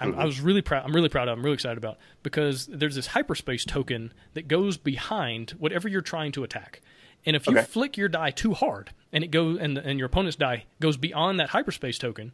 Mm-hmm. 0.10 0.20
I 0.20 0.26
was 0.26 0.42
really 0.42 0.62
proud. 0.62 0.84
I'm 0.86 0.94
really 0.94 1.10
proud 1.10 1.28
of. 1.28 1.38
I'm 1.38 1.44
really 1.44 1.56
excited 1.56 1.78
about 1.78 1.98
because 2.24 2.68
there's 2.68 2.96
this 2.96 3.08
hyperspace 3.08 3.66
token 3.66 4.14
that 4.34 4.48
goes 4.48 4.78
behind 4.78 5.52
whatever 5.52 5.88
you're 5.88 6.02
trying 6.02 6.32
to 6.34 6.44
attack. 6.44 6.82
And 7.26 7.36
if 7.36 7.46
you 7.48 7.58
okay. 7.58 7.66
flick 7.66 7.98
your 7.98 8.10
die 8.10 8.32
too 8.32 8.54
hard 8.54 8.92
and 9.14 9.24
it 9.24 9.28
goes 9.28 9.60
and 9.60 9.78
and 9.78 10.00
your 10.00 10.08
opponent's 10.08 10.36
die 10.36 10.66
goes 10.80 10.98
beyond 10.98 11.40
that 11.40 11.50
hyperspace 11.50 12.00
token, 12.00 12.32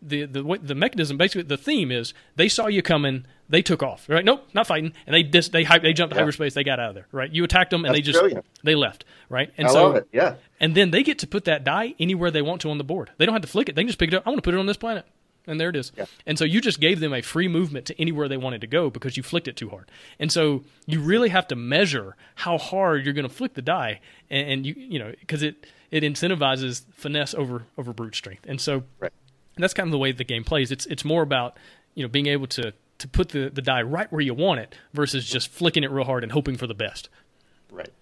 the 0.00 0.24
the 0.26 0.58
the 0.62 0.74
mechanism 0.74 1.16
basically 1.16 1.42
the 1.42 1.56
theme 1.56 1.90
is 1.90 2.14
they 2.36 2.48
saw 2.48 2.68
you 2.68 2.82
coming, 2.82 3.26
they 3.48 3.62
took 3.62 3.82
off. 3.82 4.08
Right? 4.08 4.24
Nope, 4.24 4.48
not 4.54 4.68
fighting, 4.68 4.92
and 5.06 5.14
they 5.14 5.24
dis, 5.24 5.48
they 5.48 5.64
they 5.64 5.92
jumped 5.92 6.12
to 6.12 6.16
yeah. 6.16 6.22
hyperspace, 6.22 6.54
they 6.54 6.62
got 6.62 6.78
out 6.78 6.90
of 6.90 6.94
there. 6.94 7.08
Right? 7.10 7.32
You 7.32 7.42
attacked 7.42 7.70
them 7.70 7.84
and 7.84 7.94
That's 7.94 7.98
they 7.98 8.12
just 8.12 8.20
brilliant. 8.20 8.46
they 8.62 8.76
left. 8.76 9.04
Right? 9.28 9.52
And 9.58 9.66
I 9.66 9.72
so 9.72 9.82
love 9.86 9.96
it. 9.96 10.08
Yeah. 10.12 10.36
And 10.60 10.76
then 10.76 10.92
they 10.92 11.02
get 11.02 11.18
to 11.20 11.26
put 11.26 11.46
that 11.46 11.64
die 11.64 11.94
anywhere 11.98 12.30
they 12.30 12.42
want 12.42 12.60
to 12.60 12.70
on 12.70 12.78
the 12.78 12.84
board. 12.84 13.10
They 13.18 13.26
don't 13.26 13.32
have 13.32 13.42
to 13.42 13.48
flick 13.48 13.68
it. 13.68 13.74
They 13.74 13.82
can 13.82 13.88
just 13.88 13.98
pick 13.98 14.12
it 14.12 14.14
up. 14.14 14.22
I 14.24 14.30
want 14.30 14.38
to 14.38 14.42
put 14.42 14.54
it 14.54 14.58
on 14.58 14.66
this 14.66 14.76
planet 14.76 15.04
and 15.46 15.60
there 15.60 15.70
it 15.70 15.76
is. 15.76 15.92
Yeah. 15.96 16.06
And 16.26 16.38
so 16.38 16.44
you 16.44 16.60
just 16.60 16.80
gave 16.80 17.00
them 17.00 17.12
a 17.12 17.22
free 17.22 17.48
movement 17.48 17.86
to 17.86 18.00
anywhere 18.00 18.28
they 18.28 18.36
wanted 18.36 18.60
to 18.60 18.66
go 18.66 18.90
because 18.90 19.16
you 19.16 19.22
flicked 19.22 19.48
it 19.48 19.56
too 19.56 19.70
hard. 19.70 19.90
And 20.18 20.30
so 20.30 20.64
you 20.86 21.00
really 21.00 21.30
have 21.30 21.48
to 21.48 21.56
measure 21.56 22.16
how 22.36 22.58
hard 22.58 23.04
you're 23.04 23.14
going 23.14 23.28
to 23.28 23.34
flick 23.34 23.54
the 23.54 23.62
die, 23.62 24.00
and, 24.30 24.48
and 24.48 24.66
you 24.66 24.74
you 24.76 24.98
know 24.98 25.12
because 25.20 25.42
it 25.42 25.66
it 25.90 26.02
incentivizes 26.02 26.84
finesse 26.92 27.34
over 27.34 27.64
over 27.78 27.92
brute 27.92 28.14
strength. 28.14 28.46
And 28.46 28.60
so 28.60 28.84
right. 29.00 29.12
that's 29.56 29.74
kind 29.74 29.86
of 29.86 29.92
the 29.92 29.98
way 29.98 30.12
the 30.12 30.24
game 30.24 30.44
plays. 30.44 30.70
It's 30.70 30.86
it's 30.86 31.04
more 31.04 31.22
about 31.22 31.56
you 31.94 32.02
know 32.02 32.08
being 32.08 32.26
able 32.26 32.46
to 32.48 32.72
to 32.98 33.08
put 33.08 33.30
the 33.30 33.50
the 33.50 33.62
die 33.62 33.82
right 33.82 34.10
where 34.12 34.20
you 34.20 34.34
want 34.34 34.60
it 34.60 34.76
versus 34.92 35.28
just 35.28 35.48
flicking 35.48 35.82
it 35.84 35.90
real 35.90 36.04
hard 36.04 36.22
and 36.22 36.32
hoping 36.32 36.56
for 36.56 36.66
the 36.66 36.74
best. 36.74 37.08
Right. 37.70 37.92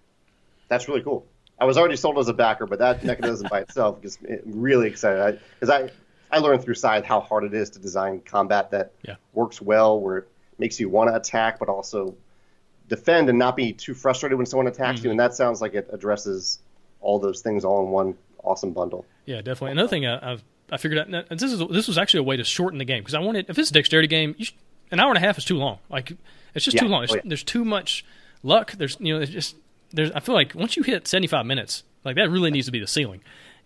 That's 0.69 0.89
really 0.89 1.03
cool. 1.03 1.27
I 1.59 1.65
was 1.65 1.77
already 1.77 1.97
sold 1.97 2.19
as 2.19 2.29
a 2.29 2.33
backer, 2.33 2.67
but 2.67 2.79
that 2.79 3.05
mechanism 3.05 3.49
by 3.51 3.61
itself 3.61 4.01
gets 4.01 4.21
me 4.23 4.39
really 4.47 4.89
excited 4.89 5.41
because 5.59 5.69
I, 5.69 5.81
I 5.83 5.91
I 6.33 6.39
learned 6.39 6.63
through 6.63 6.75
Scythe 6.75 7.05
how 7.05 7.21
hard 7.21 7.45
it 7.45 7.55
is 7.55 7.71
to 7.71 7.79
design 7.79 8.21
combat 8.21 8.71
that 8.71 8.93
yeah. 9.07 9.17
works 9.33 9.61
well, 9.61 10.01
where 10.01 10.19
it 10.19 10.29
makes 10.59 10.79
you 10.79 10.89
want 10.89 11.11
to 11.11 11.17
attack 11.17 11.59
but 11.59 11.69
also 11.69 12.15
defend 12.89 13.29
and 13.29 13.39
not 13.39 13.57
be 13.57 13.73
too 13.73 13.95
frustrated 13.95 14.37
when 14.37 14.47
someone 14.47 14.67
attacks 14.67 14.99
mm-hmm. 14.99 15.07
you. 15.07 15.11
And 15.13 15.21
that 15.21 15.35
sounds 15.35 15.61
like 15.61 15.75
it 15.75 15.89
addresses 15.93 16.59
all 17.01 17.19
those 17.19 17.41
things 17.41 17.65
all 17.65 17.85
in 17.85 17.91
one 17.91 18.15
awesome 18.45 18.73
bundle. 18.73 19.07
Yeah, 19.27 19.37
definitely. 19.37 19.73
Another 19.73 19.89
thing 19.89 20.07
I, 20.07 20.33
I've 20.33 20.45
I 20.73 20.77
figured 20.77 21.15
out 21.15 21.29
this 21.31 21.53
is 21.53 21.59
this 21.69 21.89
was 21.89 21.99
actually 21.99 22.21
a 22.21 22.25
way 22.25 22.37
to 22.37 22.45
shorten 22.45 22.79
the 22.79 22.85
game 22.85 23.03
because 23.03 23.15
I 23.15 23.21
wanted 23.21 23.49
if 23.49 23.59
it's 23.59 23.71
a 23.71 23.73
dexterity 23.73 24.09
game, 24.09 24.37
should, 24.39 24.55
an 24.91 25.01
hour 25.01 25.09
and 25.09 25.19
a 25.19 25.21
half 25.21 25.39
is 25.39 25.45
too 25.45 25.57
long. 25.57 25.79
Like 25.89 26.13
it's 26.55 26.65
just 26.65 26.77
yeah. 26.77 26.83
too 26.83 26.89
long. 26.89 27.01
There's, 27.03 27.13
oh, 27.13 27.17
yeah. 27.17 27.23
there's, 27.25 27.43
too 27.43 27.65
much 27.65 28.05
luck. 28.43 28.73
There's 28.73 28.97
you 29.01 29.13
know 29.13 29.19
there's 29.19 29.31
just 29.31 29.57
there's 29.93 30.11
I 30.13 30.21
feel 30.21 30.35
like 30.35 30.55
once 30.55 30.77
you 30.77 30.83
hit 30.83 31.09
75 31.09 31.47
minutes, 31.47 31.83
like 32.05 32.17
that 32.17 32.31
really 32.31 32.51
needs 32.51 32.67
to 32.67 32.73
be 32.73 32.81
the 32.81 32.87
ceiling. 32.87 33.21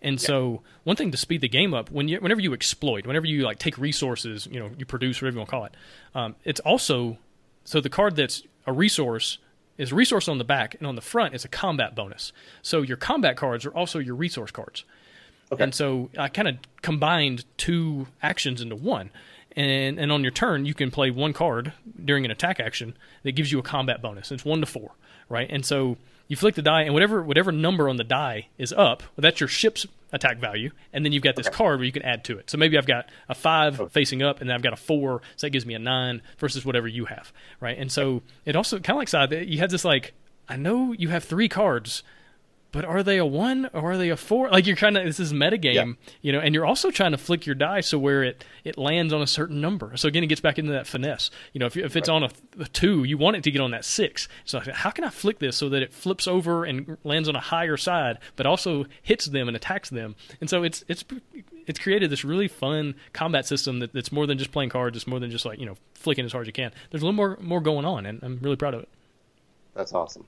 And 0.04 0.20
yeah. 0.20 0.26
so 0.26 0.62
one 0.84 0.96
thing 0.96 1.11
to 1.11 1.16
speed 1.16 1.40
the 1.40 1.49
game 1.49 1.75
up 1.75 1.90
when 1.90 2.06
you 2.08 2.18
whenever 2.18 2.40
you 2.40 2.52
exploit, 2.52 3.06
whenever 3.06 3.26
you 3.26 3.42
like 3.42 3.58
take 3.58 3.78
resources, 3.78 4.46
you 4.50 4.61
know, 4.61 4.70
you 4.78 4.84
produce 4.84 5.20
whatever 5.20 5.34
you 5.34 5.38
want 5.40 5.49
to 5.49 5.50
call 5.50 5.64
it, 5.64 5.75
um, 6.14 6.37
it's 6.44 6.61
also 6.61 7.18
so 7.64 7.80
the 7.80 7.88
card 7.88 8.14
that's 8.14 8.42
a 8.66 8.73
resource 8.73 9.38
is 9.76 9.90
a 9.90 9.94
resource 9.94 10.28
on 10.28 10.38
the 10.38 10.44
back, 10.44 10.76
and 10.76 10.87
on 10.87 10.94
the 10.94 11.00
front 11.00 11.34
is 11.34 11.44
a 11.44 11.49
combat 11.49 11.96
bonus. 11.96 12.32
So 12.62 12.82
your 12.82 12.96
combat 12.96 13.37
cards 13.37 13.66
are 13.66 13.73
also 13.73 13.99
your 13.99 14.14
resource 14.14 14.52
cards. 14.52 14.84
Okay. 15.50 15.64
And 15.64 15.75
so 15.75 16.11
I 16.16 16.28
kind 16.28 16.49
of 16.49 16.56
combined 16.82 17.44
two 17.56 18.06
actions 18.23 18.61
into 18.61 18.76
one. 18.76 19.11
And, 19.56 20.00
and 20.00 20.11
on 20.11 20.23
your 20.23 20.32
turn, 20.32 20.66
you 20.66 20.75
can 20.75 20.90
play 20.90 21.11
one 21.11 21.32
card 21.32 21.73
during 22.04 22.25
an 22.25 22.30
attack 22.30 22.58
action 22.58 22.96
that 23.23 23.32
gives 23.32 23.52
you 23.52 23.58
a 23.58 23.62
combat 23.62 24.02
bonus. 24.02 24.32
It's 24.32 24.44
one 24.44 24.61
to 24.61 24.66
four, 24.66 24.92
right? 25.28 25.49
And 25.49 25.64
so 25.64 25.96
you 26.26 26.37
flick 26.37 26.54
the 26.54 26.62
die, 26.62 26.82
and 26.82 26.94
whatever 26.94 27.23
whatever 27.23 27.52
number 27.52 27.88
on 27.88 27.96
the 27.96 28.04
die 28.04 28.49
is 28.58 28.73
up, 28.73 29.02
well, 29.02 29.23
that's 29.23 29.40
your 29.40 29.49
ship's 29.49 29.87
attack 30.12 30.38
value, 30.38 30.70
and 30.92 31.04
then 31.04 31.12
you've 31.12 31.23
got 31.23 31.37
this 31.37 31.49
okay. 31.49 31.56
card 31.56 31.78
where 31.78 31.87
you 31.87 31.92
can 31.92 32.02
add 32.02 32.25
to 32.25 32.38
it. 32.38 32.49
So 32.49 32.56
maybe 32.56 32.78
I've 32.78 32.87
got 32.87 33.11
a 33.28 33.34
five 33.34 33.80
oh. 33.80 33.88
facing 33.88 34.23
up, 34.23 34.40
and 34.40 34.49
then 34.49 34.54
I've 34.54 34.62
got 34.62 34.73
a 34.73 34.76
four, 34.76 35.20
so 35.37 35.46
that 35.46 35.50
gives 35.50 35.66
me 35.66 35.75
a 35.75 35.78
nine 35.78 36.23
versus 36.38 36.64
whatever 36.64 36.88
you 36.88 37.04
have, 37.06 37.32
right? 37.61 37.76
And 37.76 37.92
so 37.92 38.23
it 38.44 38.56
also 38.56 38.78
kind 38.78 38.96
of 38.96 38.99
like 38.99 39.08
side 39.08 39.32
you 39.32 39.58
had 39.58 39.70
this 39.70 39.84
like 39.84 40.14
I 40.49 40.56
know 40.56 40.92
you 40.92 41.08
have 41.08 41.25
three 41.25 41.49
cards, 41.49 42.02
but 42.75 42.85
are 42.85 43.04
they 43.04 43.19
a 43.19 43.25
one 43.25 43.71
or 43.73 43.93
are 43.93 43.97
they 43.97 44.09
a 44.09 44.16
four? 44.16 44.50
Like 44.50 44.66
you're 44.66 44.75
kind 44.75 44.99
of 44.99 45.04
this 45.04 45.21
is 45.21 45.33
metagame, 45.33 45.75
yeah. 45.75 45.93
you 46.23 46.33
know, 46.33 46.40
and 46.40 46.52
you're 46.52 46.66
also 46.66 46.90
trying 46.90 47.12
to 47.12 47.16
flick 47.16 47.47
your 47.47 47.54
die 47.54 47.81
so 47.81 48.00
where 48.00 48.25
it 48.25 48.45
it 48.64 48.76
lands 48.76 49.12
on 49.12 49.23
a 49.23 49.28
certain 49.28 49.61
number. 49.61 49.97
So 49.97 50.09
again, 50.09 50.25
it 50.25 50.26
gets 50.26 50.40
back 50.40 50.59
into 50.59 50.73
that 50.73 50.88
finesse. 50.88 51.31
You 51.52 51.61
know, 51.61 51.66
if 51.66 51.76
if 51.76 51.95
it's 51.95 52.09
right. 52.09 52.16
on 52.16 52.25
a, 52.25 52.31
a, 52.59 52.64
two, 52.66 53.04
you 53.04 53.16
want 53.16 53.37
it 53.37 53.45
to 53.45 53.52
get 53.52 53.61
on 53.61 53.71
that 53.71 53.85
six. 53.85 54.26
So 54.45 54.59
how 54.59 54.90
can 54.90 55.04
I 55.04 55.11
flick 55.11 55.38
this 55.38 55.57
so 55.57 55.69
that 55.69 55.83
it 55.83 55.95
flips 55.95 56.26
over 56.26 56.64
and 56.64 56.99
lands 57.04 57.28
on 57.28 57.37
a 57.37 57.40
higher 57.40 57.76
side, 57.76 58.19
but 58.35 58.45
also 58.45 58.87
hits 59.02 59.26
them 59.26 59.47
and 59.47 59.57
attacks 59.57 59.90
them? 59.90 60.16
And 60.40 60.50
so 60.50 60.64
it's 60.64 60.85
it's 60.88 61.04
it's 61.69 61.78
created 61.78 62.11
this 62.11 62.25
really 62.25 62.49
fun 62.49 62.97
combat 63.12 63.47
system 63.47 63.78
that, 63.78 63.93
that's 63.93 64.11
more 64.11 64.26
than 64.26 64.37
just 64.37 64.50
playing 64.50 64.71
cards. 64.71 64.97
It's 64.97 65.07
more 65.07 65.21
than 65.21 65.31
just 65.31 65.45
like 65.45 65.61
you 65.61 65.66
know 65.66 65.76
flicking 65.95 66.25
as 66.25 66.33
hard 66.33 66.43
as 66.43 66.47
you 66.49 66.52
can. 66.52 66.73
There's 66.90 67.02
a 67.02 67.07
little 67.07 67.14
more 67.14 67.38
more 67.40 67.61
going 67.61 67.85
on, 67.85 68.04
and 68.04 68.21
I'm 68.25 68.40
really 68.43 68.57
proud 68.57 68.75
of 68.75 68.83
it. 68.83 68.88
That's 69.75 69.93
awesome. 69.93 70.26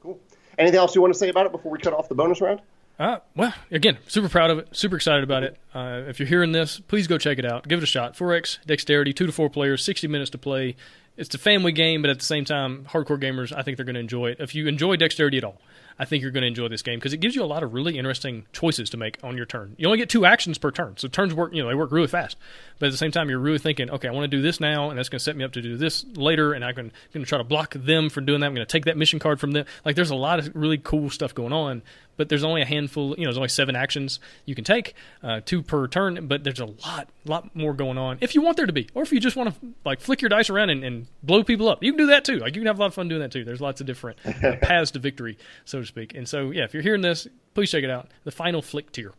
Cool. 0.00 0.20
Anything 0.60 0.78
else 0.78 0.94
you 0.94 1.00
want 1.00 1.14
to 1.14 1.18
say 1.18 1.30
about 1.30 1.46
it 1.46 1.52
before 1.52 1.72
we 1.72 1.78
cut 1.78 1.94
off 1.94 2.10
the 2.10 2.14
bonus 2.14 2.42
round? 2.42 2.60
Uh, 2.98 3.18
well, 3.34 3.54
again, 3.70 3.96
super 4.06 4.28
proud 4.28 4.50
of 4.50 4.58
it, 4.58 4.68
super 4.72 4.96
excited 4.96 5.24
about 5.24 5.42
it. 5.42 5.56
Uh, 5.74 6.02
if 6.06 6.20
you're 6.20 6.28
hearing 6.28 6.52
this, 6.52 6.80
please 6.80 7.06
go 7.06 7.16
check 7.16 7.38
it 7.38 7.46
out. 7.46 7.66
Give 7.66 7.78
it 7.78 7.82
a 7.82 7.86
shot. 7.86 8.14
4X 8.14 8.58
Dexterity, 8.66 9.14
two 9.14 9.24
to 9.24 9.32
four 9.32 9.48
players, 9.48 9.82
60 9.82 10.06
minutes 10.06 10.28
to 10.32 10.38
play. 10.38 10.76
It's 11.16 11.34
a 11.34 11.38
family 11.38 11.72
game, 11.72 12.02
but 12.02 12.10
at 12.10 12.18
the 12.18 12.24
same 12.24 12.44
time, 12.44 12.84
hardcore 12.84 13.20
gamers, 13.20 13.52
I 13.54 13.62
think 13.62 13.76
they're 13.76 13.84
going 13.84 13.94
to 13.94 14.00
enjoy 14.00 14.30
it. 14.30 14.38
If 14.40 14.54
you 14.54 14.68
enjoy 14.68 14.96
Dexterity 14.96 15.38
at 15.38 15.44
all, 15.44 15.60
I 15.98 16.06
think 16.06 16.22
you're 16.22 16.30
going 16.30 16.42
to 16.42 16.48
enjoy 16.48 16.68
this 16.68 16.80
game 16.80 16.98
because 16.98 17.12
it 17.12 17.18
gives 17.18 17.36
you 17.36 17.42
a 17.42 17.44
lot 17.44 17.62
of 17.62 17.74
really 17.74 17.98
interesting 17.98 18.46
choices 18.54 18.88
to 18.90 18.96
make 18.96 19.18
on 19.22 19.36
your 19.36 19.44
turn. 19.44 19.74
You 19.76 19.86
only 19.86 19.98
get 19.98 20.08
two 20.08 20.24
actions 20.24 20.56
per 20.56 20.70
turn, 20.70 20.96
so 20.96 21.08
turns 21.08 21.34
work. 21.34 21.52
You 21.52 21.62
know, 21.62 21.68
they 21.68 21.74
work 21.74 21.92
really 21.92 22.06
fast. 22.06 22.38
But 22.78 22.86
at 22.86 22.92
the 22.92 22.98
same 22.98 23.10
time, 23.10 23.28
you're 23.28 23.38
really 23.38 23.58
thinking, 23.58 23.90
okay, 23.90 24.08
I 24.08 24.12
want 24.12 24.24
to 24.24 24.34
do 24.34 24.40
this 24.40 24.60
now, 24.60 24.88
and 24.88 24.98
that's 24.98 25.10
going 25.10 25.18
to 25.18 25.22
set 25.24 25.36
me 25.36 25.44
up 25.44 25.52
to 25.52 25.60
do 25.60 25.76
this 25.76 26.06
later, 26.14 26.54
and 26.54 26.64
I'm 26.64 26.74
going 26.74 26.90
to 27.12 27.24
try 27.24 27.36
to 27.36 27.44
block 27.44 27.74
them 27.74 28.08
from 28.08 28.24
doing 28.24 28.40
that. 28.40 28.46
I'm 28.46 28.54
going 28.54 28.66
to 28.66 28.72
take 28.72 28.86
that 28.86 28.96
mission 28.96 29.18
card 29.18 29.40
from 29.40 29.50
them. 29.50 29.66
Like, 29.84 29.94
there's 29.94 30.10
a 30.10 30.16
lot 30.16 30.38
of 30.38 30.50
really 30.54 30.78
cool 30.78 31.10
stuff 31.10 31.34
going 31.34 31.52
on 31.52 31.82
but 32.20 32.28
there's 32.28 32.44
only 32.44 32.60
a 32.60 32.66
handful. 32.66 33.14
You 33.16 33.24
know, 33.24 33.28
there's 33.28 33.38
only 33.38 33.48
seven 33.48 33.74
actions 33.74 34.20
you 34.44 34.54
can 34.54 34.62
take, 34.62 34.94
uh, 35.22 35.40
two 35.42 35.62
per 35.62 35.86
turn. 35.86 36.26
But 36.26 36.44
there's 36.44 36.60
a 36.60 36.66
lot, 36.66 37.08
lot 37.24 37.56
more 37.56 37.72
going 37.72 37.96
on 37.96 38.18
if 38.20 38.34
you 38.34 38.42
want 38.42 38.58
there 38.58 38.66
to 38.66 38.74
be, 38.74 38.90
or 38.92 39.02
if 39.02 39.10
you 39.10 39.20
just 39.20 39.36
want 39.36 39.54
to 39.54 39.66
like 39.86 40.02
flick 40.02 40.20
your 40.20 40.28
dice 40.28 40.50
around 40.50 40.68
and, 40.68 40.84
and 40.84 40.99
blow 41.22 41.44
people 41.44 41.68
up. 41.68 41.82
You 41.82 41.92
can 41.92 41.98
do 41.98 42.06
that 42.08 42.24
too. 42.24 42.38
Like 42.38 42.54
you 42.54 42.60
can 42.60 42.66
have 42.66 42.78
a 42.78 42.80
lot 42.80 42.86
of 42.86 42.94
fun 42.94 43.08
doing 43.08 43.20
that 43.20 43.30
too. 43.30 43.44
There's 43.44 43.60
lots 43.60 43.80
of 43.80 43.86
different 43.86 44.18
uh, 44.24 44.56
paths 44.62 44.90
to 44.92 44.98
victory, 44.98 45.38
so 45.64 45.80
to 45.80 45.86
speak. 45.86 46.14
And 46.14 46.28
so, 46.28 46.50
yeah, 46.50 46.64
if 46.64 46.74
you're 46.74 46.82
hearing 46.82 47.02
this, 47.02 47.26
please 47.54 47.70
check 47.70 47.84
it 47.84 47.90
out. 47.90 48.08
The 48.24 48.30
Final 48.30 48.62
Flicktier. 48.62 49.12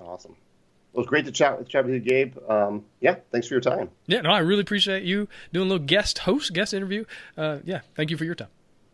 Awesome. 0.00 0.36
It 0.94 0.98
was 0.98 1.06
great 1.06 1.26
to 1.26 1.32
chat 1.32 1.58
with, 1.58 1.68
chat 1.68 1.84
with 1.84 1.94
you, 1.94 2.00
Gabe. 2.00 2.36
Um, 2.48 2.84
yeah, 3.00 3.16
thanks 3.30 3.46
for 3.46 3.54
your 3.54 3.60
time. 3.60 3.90
Yeah, 4.06 4.22
no, 4.22 4.30
I 4.30 4.38
really 4.38 4.62
appreciate 4.62 5.04
you 5.04 5.28
doing 5.52 5.66
a 5.66 5.70
little 5.70 5.86
guest 5.86 6.20
host, 6.20 6.52
guest 6.54 6.72
interview. 6.72 7.04
Uh, 7.36 7.58
yeah, 7.64 7.80
thank 7.94 8.10
you 8.10 8.16
for 8.16 8.24
your 8.24 8.34
time. 8.34 8.48